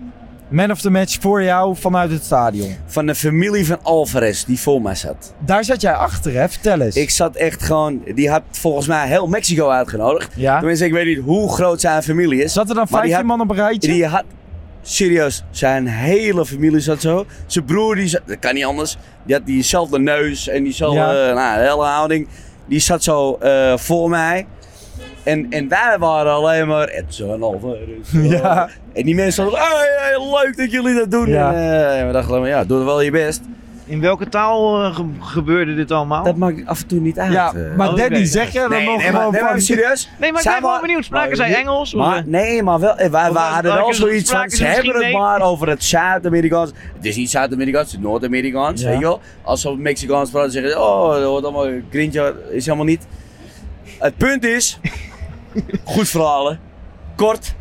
[0.52, 2.76] Man of the match voor jou vanuit het stadion.
[2.86, 5.34] Van de familie van Alvarez die voor mij zat.
[5.38, 6.48] Daar zat jij achter, hè?
[6.48, 6.96] Vertel eens.
[6.96, 10.30] Ik zat echt gewoon, die had volgens mij heel Mexico uitgenodigd.
[10.36, 10.58] Ja?
[10.58, 12.52] Tenminste, ik weet niet hoe groot zijn familie is.
[12.52, 13.92] Zat er dan Maar die 15 had- man op een rijtje?
[13.92, 14.24] Die had,
[14.82, 17.26] serieus, zijn hele familie zat zo.
[17.46, 18.96] Zijn broer, die zat, dat kan niet anders.
[19.24, 21.32] Die had diezelfde neus en diezelfde Ja.
[21.32, 22.28] nou, hele houding.
[22.66, 24.46] Die zat zo eh, voor mij.
[25.22, 27.78] En, en wij waren alleen maar Edson Alvarez.
[28.40, 28.68] Ja.
[28.92, 31.28] En die mensen hadden, hey, hey, leuk dat jullie dat doen.
[31.28, 31.52] Ja.
[31.52, 33.40] En, eh, en we dachten alleen maar, ja, doe wel je best.
[33.84, 36.24] In welke taal eh, ge- gebeurde dit allemaal?
[36.24, 37.32] Dat maakt af en toe niet uit.
[37.32, 37.76] Ja, eh.
[37.76, 39.60] maar Oh, Danny, zeg jij dan nee, nog nee, maar, gewoon nee, maar van...
[39.60, 40.08] serieus?
[40.18, 41.04] nee, maar ik ben gewoon wa- benieuwd.
[41.04, 41.94] Spraken maar zij Engels?
[41.94, 44.64] Of, Maar, nee, maar wel, wij, Of wij hadden had wel je- zoiets van, ze
[44.64, 46.70] hebben het maar over het Zuid-Amerikaans.
[46.96, 48.88] Het is niet Zuid-Amerikaans, het is Noord-Amerikaans, Ja.
[48.88, 49.20] weet je wel.
[49.42, 53.06] Als ze Mexicaans praten, zeggen ze, oh, dat wordt allemaal grintje, is helemaal niet.
[53.98, 54.78] Het punt is,
[55.84, 56.58] goed verhalen,
[57.16, 57.54] kort,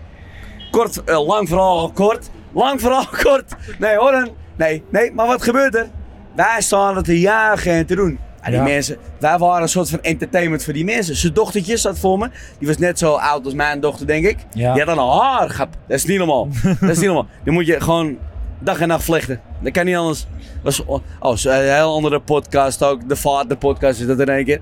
[0.71, 3.55] kort, eh, lang verhaal, kort, lang verhaal, kort.
[3.79, 5.87] Nee hoor, dan- nee, nee, maar wat gebeurt er?
[6.35, 8.19] Wij staan er te jagen en te doen.
[8.41, 8.65] En die Ja.
[8.65, 11.15] mensen, wij waren een soort van entertainment voor die mensen.
[11.15, 12.29] Zijn dochtertje zat voor me.
[12.59, 14.37] Die was net zo oud als mijn dochter, denk ik.
[14.53, 14.73] Ja.
[14.73, 15.69] Die had dan een haargap.
[15.87, 16.47] Dat is niet normaal.
[16.79, 17.27] dat is niet normaal.
[17.43, 18.17] Die moet je gewoon
[18.63, 19.41] dag en nacht vlechten.
[19.59, 20.25] Dat kan niet anders.
[20.63, 20.85] Was,
[21.19, 23.09] oh, zo- een heel andere podcast ook.
[23.09, 24.59] De vader podcast is dat in één keer.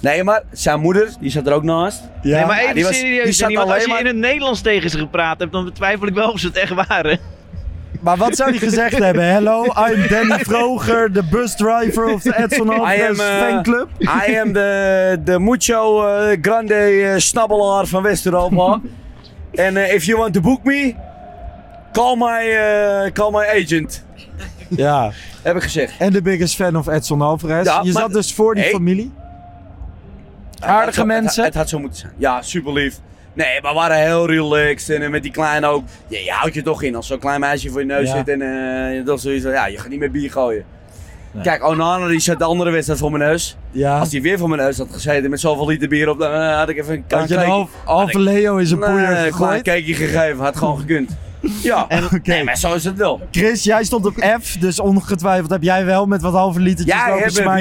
[0.00, 2.00] Nee, maar zijn moeder, die zat er ook naast.
[2.22, 2.36] Ja.
[2.36, 3.24] nee, maar even die was- serieus.
[3.24, 6.14] die zat als je maar- in het Nederlands tegen ze gepraat hebt, dan betwijfel ik
[6.14, 7.18] wel of ze het echt waren.
[8.00, 9.24] Maar wat zou hij gezegd hebben?
[9.32, 13.88] Hello, I'm Danny Vroger, de busdriver of de Edson Alvarez eh, fanclub.
[14.28, 18.80] I am de, de mucho eh, grande eh, snabbelaar van West-Europa.
[19.54, 20.94] En eh, if you want to book me,
[21.94, 24.04] call my, eh, call my agent.
[24.68, 25.92] Ja, Heb ik gezegd.
[25.98, 27.66] en de biggest fan of Edson Alvarez.
[27.66, 28.72] Ja, je maar- zat dus voor die Hey.
[28.72, 29.12] familie.
[30.60, 31.44] Aardige zo- mensen.
[31.44, 32.12] Het, had zo moeten zijn.
[32.16, 32.98] Ja, super lief.
[33.32, 34.96] Nee, maar we waren heel relaxed.
[34.96, 35.84] En eh, met die kleine ook.
[36.08, 38.16] Ja, je houdt je toch in als zo'n klein meisje voor je neus Ja.
[38.16, 38.28] zit.
[38.28, 38.38] En
[38.94, 40.64] je toch zoiets van, ja, je gaat niet meer bier gooien.
[41.42, 43.56] Kijk, Onana die zat de andere wedstrijd voor mijn neus.
[43.70, 43.98] Ja.
[43.98, 46.56] Als hij weer voor mijn neus had gezeten met zoveel liter bier op, dan eh,
[46.56, 49.32] had ik even een Had je een half, Leo in zijn Nee, poeier een klein
[49.32, 49.62] gegooid?
[49.62, 50.38] cakeje gegeven.
[50.44, 51.10] Had gewoon gekund.
[51.62, 51.86] Ja,
[52.22, 53.20] nee, maar zo is het wel.
[53.30, 57.06] Chris, jij stond op F, dus ongetwijfeld heb jij wel met wat halve litertjes Jij
[57.08, 57.54] lopen hebt een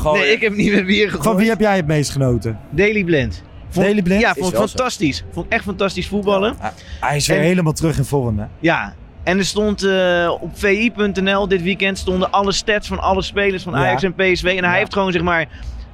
[0.00, 0.12] bier.
[0.12, 1.24] Nee, ik heb niet met bier gegooid.
[1.24, 2.58] Van wie heb jij het meest genoten?
[2.70, 3.42] Daily Blend.
[3.70, 4.20] Vond, Daily Blind?
[4.20, 4.66] Ja, Is vond wel zo.
[4.66, 5.24] fantastisch.
[5.32, 6.54] Vond echt fantastisch voetballen.
[7.00, 8.44] Hij is weer En- helemaal terug in vorm, hè?
[8.60, 8.94] Ja.
[9.22, 13.72] En er stond eh, op vi.nl dit weekend stonden alle stats van alle spelers van
[13.72, 13.78] Ja.
[13.78, 14.44] Ajax en PSV.
[14.44, 14.78] En hij Ja.
[14.78, 15.46] heeft gewoon zeg maar.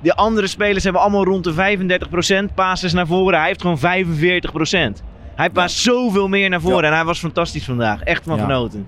[0.03, 3.39] De andere spelers hebben allemaal rond de 35% passes naar voren.
[3.39, 5.03] Hij heeft gewoon 45%.
[5.35, 6.85] Hij paast zoveel meer naar voren.
[6.85, 8.03] En hij was fantastisch vandaag.
[8.03, 8.43] Echt van Ja.
[8.43, 8.87] genoten.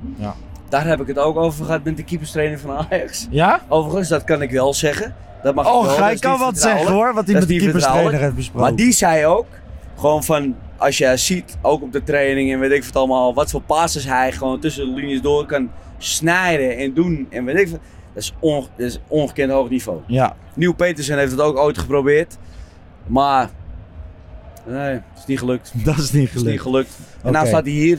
[0.69, 3.27] Daar heb ik het ook over gehad met de keeperstrainer van Ajax.
[3.31, 3.61] Ja?
[3.69, 5.15] Overigens, dat kan ik wel zeggen.
[5.43, 5.99] Dat mag ik Oh, wel.
[5.99, 8.61] hij kan wat zeggen hoor, wat hij met de keeperstrainer heeft besproken.
[8.69, 9.47] Maar die zei ook,
[9.99, 13.51] gewoon van, als je ziet, ook op de training en weet ik wat allemaal, wat
[13.51, 17.69] voor passes hij gewoon tussen de linies door kan snijden en doen en weet ik
[17.69, 17.81] wat.
[18.15, 20.01] Dat is, on, dat is ongekend hoog niveau.
[20.07, 22.37] Ja, Nieuw Petersen heeft het ook ooit geprobeerd.
[23.07, 23.51] Maar,
[24.67, 25.73] nee, het is niet gelukt.
[25.85, 26.63] Dat is niet is niet gelukt.
[26.63, 26.91] gelukt.
[27.23, 27.99] En nou staat hij hier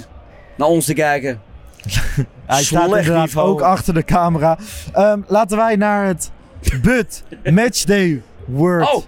[0.57, 1.41] naar ons te kijken.
[2.45, 3.49] Hij staat inderdaad niveau.
[3.49, 4.57] ook achter de camera.
[4.93, 6.31] Ehm, laten wij naar het
[6.83, 9.03] BUT Matchday Word Oh,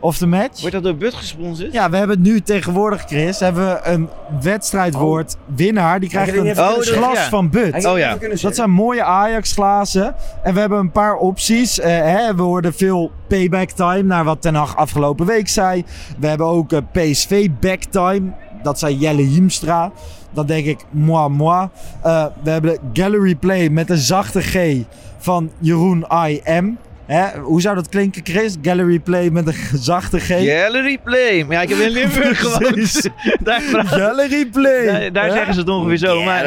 [0.00, 0.60] of the Match.
[0.60, 1.72] Wordt dat door But gesponsord?
[1.72, 3.40] Ja, we hebben het nu tegenwoordig, Chris.
[3.40, 4.08] Hebben we een
[4.42, 6.00] wedstrijdwoord winnaar.
[6.00, 7.28] Die krijgt een Oh, dat- glas ja.
[7.28, 7.72] van But.
[7.72, 8.16] Hij Oh ja.
[8.40, 10.14] Dat zijn mooie Ajax-glazen.
[10.42, 11.78] En we hebben een paar opties.
[11.80, 15.84] Eh, hè, we hoorden veel payback time naar wat Ten Hag afgelopen week zei.
[16.18, 18.30] We hebben ook eh, PSV back time.
[18.62, 19.92] Dat zei Jelle Hiemstra.
[20.30, 21.68] Dan denk ik, moi, moi.
[22.02, 24.76] Eh, we hebben de gallery play met een zachte G
[25.18, 26.76] van Jeroen I.M.
[27.08, 28.56] Hè, hoe zou dat klinken, Chris?
[28.62, 30.26] Gallery play met een zachte G.
[30.26, 31.44] Gallery play.
[31.44, 33.10] Maar ja, ik heb in Limburg gewoond.
[33.42, 35.10] daar praat- Gallery play.
[35.10, 36.22] daar, zeggen ze het ongeveer zo.
[36.22, 36.44] Maar,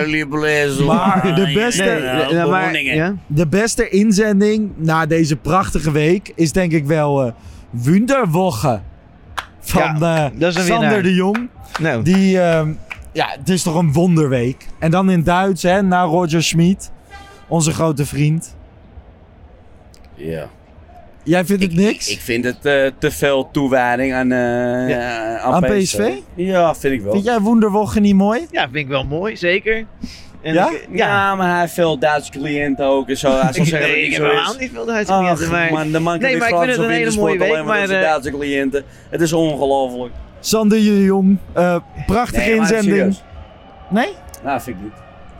[0.85, 3.15] Maar de beste, Nee, ja, maar- ja?
[3.27, 7.31] de beste inzending na deze prachtige week is denk ik wel eh
[7.69, 8.81] Wunderwoche
[9.59, 9.93] van Ja,
[10.25, 11.03] eh, dat is een Sander winnaar.
[11.03, 11.49] de Jong.
[11.79, 12.71] Nou, Die, ehm,
[13.11, 14.65] ja, het is toch een wonderweek.
[14.79, 16.91] En dan in Duits, hè, na Roger Schmid,
[17.47, 18.55] onze grote vriend.
[20.23, 20.49] Ja.
[21.23, 22.09] Jij vindt het niks?
[22.09, 25.37] Ik vind het eh, te veel toewijding aan, eh, Ja.
[25.39, 25.77] aan, Aan PSV.
[25.81, 26.11] PSV?
[26.35, 27.11] Ja, vind ik wel.
[27.13, 28.47] Vind jij Wunderwoche niet mooi?
[28.51, 29.85] ja, vind ik wel mooi, zeker.
[30.41, 30.69] En Ja?
[30.69, 31.35] ik- ja.
[31.35, 33.31] maar hij heeft veel Duitse cliënten ook en zo.
[33.31, 35.49] Hij zal Ik, zeggen nee, ik heb helemaal niet veel Duitse Ach, cliënten.
[35.51, 37.49] Maar, man, de man kan nee, maar ik vind het op een hele mooie week.
[37.51, 38.83] alleen maar eh, Duitse cliënten.
[39.09, 40.13] Het is ongelooflijk.
[40.39, 43.17] Sander de Jong, eh, prachtige Nee, inzending.
[43.89, 44.09] Nee?
[44.43, 44.93] Nou, vind ik niet.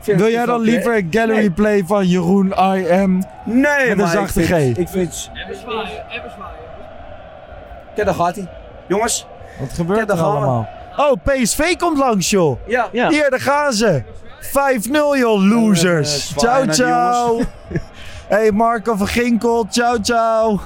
[0.06, 1.52] Wil jij dan liever Gallery Nee.
[1.52, 3.24] Play van Jeroen IM?
[3.46, 4.80] Nee, Met een maar zachte ik vind, G.
[4.80, 5.32] Ik vind...
[5.34, 6.60] Even zwaaien, even zwaaien.
[7.96, 8.48] Kijk, daar gaat hij.
[8.88, 9.26] Jongens.
[9.60, 10.22] Wat gebeurt er we.
[10.22, 10.68] allemaal?
[10.98, 12.60] Oh, PSV komt langs, joh.
[12.68, 12.88] Ja.
[12.92, 13.10] Ja.
[13.10, 14.04] Hier, daar gaan ze.
[14.42, 16.32] 5-0, joh, losers.
[16.32, 17.42] Eh, ciao, ciao.
[18.28, 19.66] hey, Marco van Ginkel.
[19.70, 20.60] Ciao, ciao.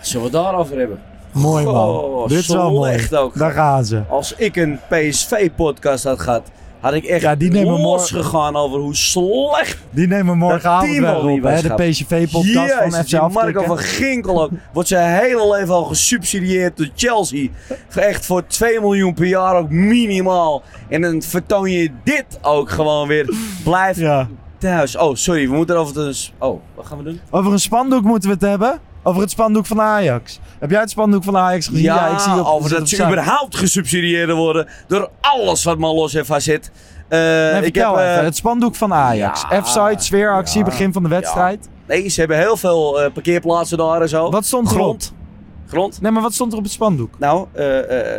[0.00, 1.02] Zullen we het daarover hebben?
[1.32, 1.74] Mooi, man.
[1.74, 3.06] Goh, Dit is wel mooi.
[3.12, 3.38] ook.
[3.38, 4.02] Daar gaan ze.
[4.08, 8.78] Als ik een PSV-podcast had gehad, had ik echt Ja, die nemen we losgegaan over
[8.80, 11.74] hoe slecht Die nemen morgenavond niet op, hè, de.
[11.74, 14.50] PSV-podcast van FC die Marco van Ginkel ook.
[14.72, 17.48] Wordt zijn hele leven al gesubsidieerd door Chelsea.
[17.94, 20.62] Echt voor 2 miljoen per jaar ook minimaal.
[20.88, 23.34] En dan vertoon je dit ook gewoon weer.
[23.64, 24.28] Blijf Ja.
[24.58, 24.96] thuis.
[24.96, 26.14] Oh, sorry, we moeten over de...
[26.38, 27.20] Oh, wat gaan we doen?
[27.30, 28.80] Over een spandoek moeten we het hebben.
[29.06, 30.40] Over het spandoek van Ajax.
[30.58, 31.82] Heb jij het spandoek van Ajax gezien?
[31.82, 36.14] Ja, ik zie op, over dat ze überhaupt gesubsidieerd worden door alles wat maar los
[36.14, 36.70] en zit.
[37.08, 38.24] Eh, Nee, ik heb, eh, even.
[38.24, 39.44] Het spandoek van Ajax.
[39.50, 41.68] ja, F-site, sfeeractie, ja, begin van de wedstrijd.
[41.86, 44.30] Nee, ze hebben heel veel eh, parkeerplaatsen daar en zo.
[44.30, 45.02] Wat stond Grond.
[45.04, 45.25] erop?
[45.68, 46.00] Grond.
[46.00, 47.18] Nee, maar wat stond er op het spandoek?
[47.18, 47.78] Nou, eh,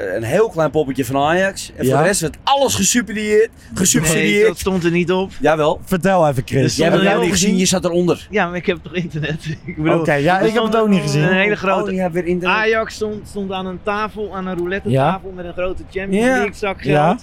[0.09, 1.71] eh, een heel klein poppetje van Ajax.
[1.75, 1.89] En Ja.
[1.89, 3.49] voor de rest werd alles gesubsidieerd.
[3.67, 4.47] nee, Gesubsidieerd.
[4.47, 5.31] dat stond er niet op.
[5.39, 5.79] Jawel.
[5.83, 6.75] Vertel even, Chris.
[6.75, 8.27] Jij hebt het heel niet gezien, je zat eronder.
[8.29, 9.45] Ja, maar ik heb toch internet.
[9.65, 11.23] ik bedoel, Oké, ja, ik heb het ook niet gezien.
[11.23, 11.91] Een hele grote...
[11.91, 12.57] Oh, weer internet.
[12.57, 15.11] Ajax stond, stond aan een tafel, aan een roulette Ja.
[15.11, 16.31] tafel met een grote Champions Ja.
[16.35, 16.93] League zak geld.
[16.95, 17.17] Ja.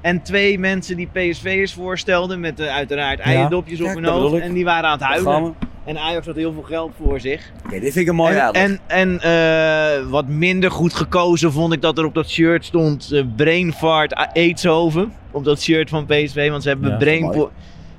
[0.00, 3.24] En twee mensen die PSV'ers voorstelden met eh, uiteraard Ja.
[3.24, 4.40] eierdopjes op hun hoofd.
[4.42, 5.54] En die waren aan het huilen.
[5.88, 7.50] En Ajax had heel veel geld voor zich.
[7.66, 11.72] Oké, dit vind ik een mooi en en, en eh, wat minder goed gekozen vond
[11.72, 15.12] ik dat er op dat shirt stond eh, Brain Fart Eetshoven.
[15.30, 17.48] Op dat shirt van PSV, want ze hebben Ja, Brain...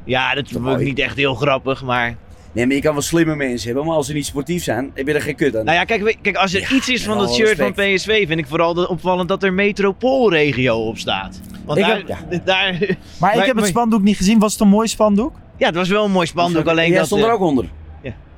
[0.04, 2.16] Ja, dat vond ik niet echt heel grappig, maar...
[2.52, 5.08] Nee, maar je kan wel slimme mensen hebben, maar als ze niet sportief zijn, heb
[5.08, 5.66] je er geen kut aan.
[5.66, 7.72] Nou ja, kijk, kijk als er Ja, iets is van dat shirt van.
[7.74, 11.40] PSV, vind ik vooral de- opvallend dat er metropoolregio op staat.
[11.66, 12.72] Want Ik daar, heb- daar,
[13.20, 14.40] Maar ik Maar- heb het spandoek niet gezien.
[14.40, 15.34] Was het een mooi spandoek?
[15.58, 17.06] ja, het was wel een mooi spandoek, alleen Jij dat...
[17.06, 17.66] stond er eh, ook onder.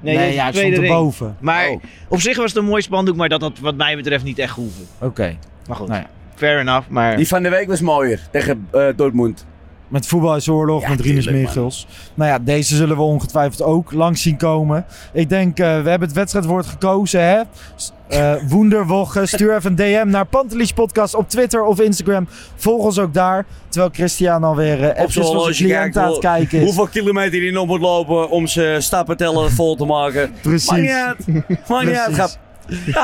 [0.01, 0.83] Nee, ja, ik stond ring.
[0.83, 1.35] erboven.
[1.39, 1.81] Maar Oh.
[2.07, 4.53] op zich was het een mooi spandoek, maar dat had wat mij betreft niet echt
[4.53, 4.85] gehoeven.
[4.99, 5.37] Oké.
[5.67, 6.09] Maar goed, Nou ja.
[6.35, 6.87] fair enough.
[6.89, 9.45] Maar Die van de week was mooier, tegen eh, Dortmund.
[9.91, 11.87] Met voetbalhuisoorlog, Ja, met Rinus Michels.
[12.13, 14.85] Nou ja, deze zullen we ongetwijfeld ook langs zien komen.
[15.13, 17.41] Ik denk, eh, we hebben het wedstrijdwoord gekozen, hè?
[18.47, 19.25] Woenderwoche.
[19.25, 22.27] Stuur even een DM naar Pantelis Podcast op Twitter of Instagram.
[22.55, 23.45] Volg ons ook daar.
[23.69, 26.65] Terwijl Christian alweer uh, Op zijn cliënt aan het kijken is.
[26.65, 30.33] Hoeveel kilometer hij nog moet lopen om zijn stappenteller vol te maken.
[30.41, 30.69] Precies.
[30.69, 31.67] Maakt niet uit.
[31.67, 32.39] Maakt niet uit,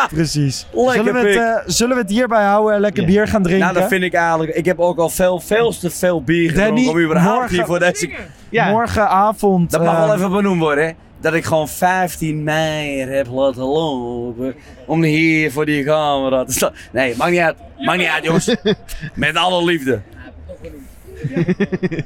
[0.09, 0.67] Precies.
[0.73, 3.65] zullen, we het, eh, zullen we het hierbij houden en lekker bier gaan drinken?
[3.65, 4.55] Nou, dat vind ik eigenlijk...
[4.55, 7.79] Ik heb ook al veel, veel te veel bier gedronken om überhaupt morgen- hier voor
[7.79, 8.09] deze...
[8.49, 9.71] ja, Morgenavond.
[9.71, 10.91] Dat mag eh, wel even benoemd worden, hè.
[11.21, 16.73] Dat ik gewoon 15 mei heb laten lopen om hier voor die camera te staan.
[16.91, 17.55] Nee, maakt niet uit.
[17.77, 18.55] Maakt niet uit, jongens.
[19.13, 20.01] Met alle liefde.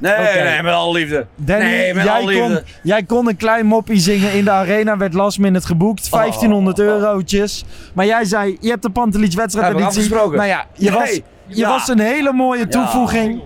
[0.00, 1.26] Nee, nee, met alle liefde.
[1.36, 2.64] Danny, nee, met jij, alle kon, liefde.
[2.82, 6.10] jij kon een klein moppie zingen in de arena, werd last minute geboekt.
[6.10, 6.84] 1500 Oh.
[6.86, 7.64] eurotjes.
[7.94, 9.86] Maar jij zei, je hebt de Pantelich Hebben we wedstrijdeditie.
[10.02, 10.36] afgesproken?
[10.36, 10.98] Nou ja, je, Nee.
[10.98, 11.10] was,
[11.46, 11.68] je Ja.
[11.68, 13.42] was een hele mooie toevoeging.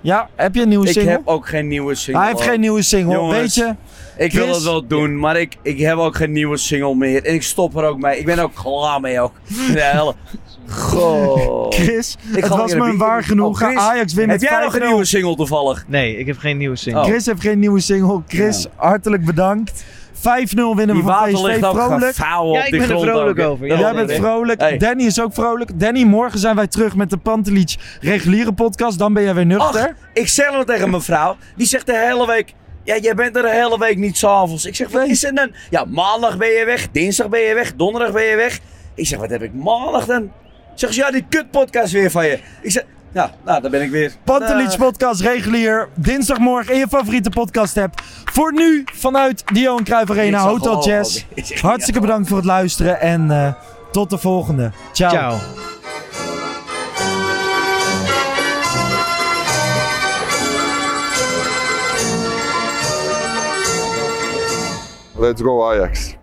[0.00, 1.10] Ja, heb je een nieuwe Ik single?
[1.10, 2.22] heb ook geen nieuwe single.
[2.22, 3.14] Hij heeft geen nieuwe single.
[3.14, 3.74] Jongens, Weet je,
[4.16, 7.24] Ik wil het wel doen, maar ik, ik heb ook geen nieuwe single meer.
[7.24, 8.18] En ik stop er ook mee.
[8.18, 9.32] Ik ben ook klaar mee ook.
[9.72, 10.14] De hele...
[10.72, 11.70] Goh.
[11.70, 13.66] Chris, Ik het was me een waar genoegen.
[13.66, 14.84] Oh, Chris, Ajax wint Heb met jij nog een 5-0.
[14.86, 15.84] nieuwe single toevallig?
[15.88, 17.02] nee, ik heb geen nieuwe single.
[17.02, 17.08] Oh.
[17.08, 18.22] Chris heeft geen nieuwe single.
[18.26, 19.84] Chris, hartelijk bedankt.
[20.14, 20.22] 5-0
[20.76, 21.32] winnen we van PSV.
[21.32, 22.16] Vrolijk.
[22.16, 23.78] Ja, ik die ben er vrolijk ook, over, ja.
[23.78, 24.60] Jij bent vrolijk.
[24.60, 24.76] Hey.
[24.76, 25.80] Danny is ook vrolijk.
[25.80, 28.98] Danny, morgen zijn wij terug met de Pantelich reguliere podcast.
[28.98, 29.80] Dan ben jij weer nuchter.
[29.80, 31.36] Ach, ik zeg het tegen mijn vrouw.
[31.56, 32.54] Die zegt de hele week...
[32.84, 34.64] Ja, jij bent er de hele week niet s'avonds.
[34.64, 35.50] Ik zeg, wat is er dan?
[35.70, 36.88] Ja, maandag ben je weg.
[36.92, 37.74] Dinsdag ben je weg.
[37.76, 38.58] Donderdag ben je weg.
[38.94, 40.30] Ik zeg, wat heb ik maandag dan?
[40.74, 42.38] Zeg ze, ja, die kutpodcast weer van je.
[42.62, 44.12] Ik zeg, Ja, nou, daar ben ik weer.
[44.24, 45.88] Pantelic podcast regulier.
[45.94, 48.00] Dinsdagmorgen in je favoriete podcast app.
[48.24, 51.16] Voor nu vanuit de Johan Cruijff Arena zag Hotel al- Jazz.
[51.34, 52.06] Ik Hartstikke ja.
[52.06, 53.52] bedankt voor het luisteren en eh,
[53.92, 54.70] tot de volgende.
[54.92, 55.10] Ciao.
[55.10, 55.38] Ciao.
[65.16, 66.16] Let's go Ajax.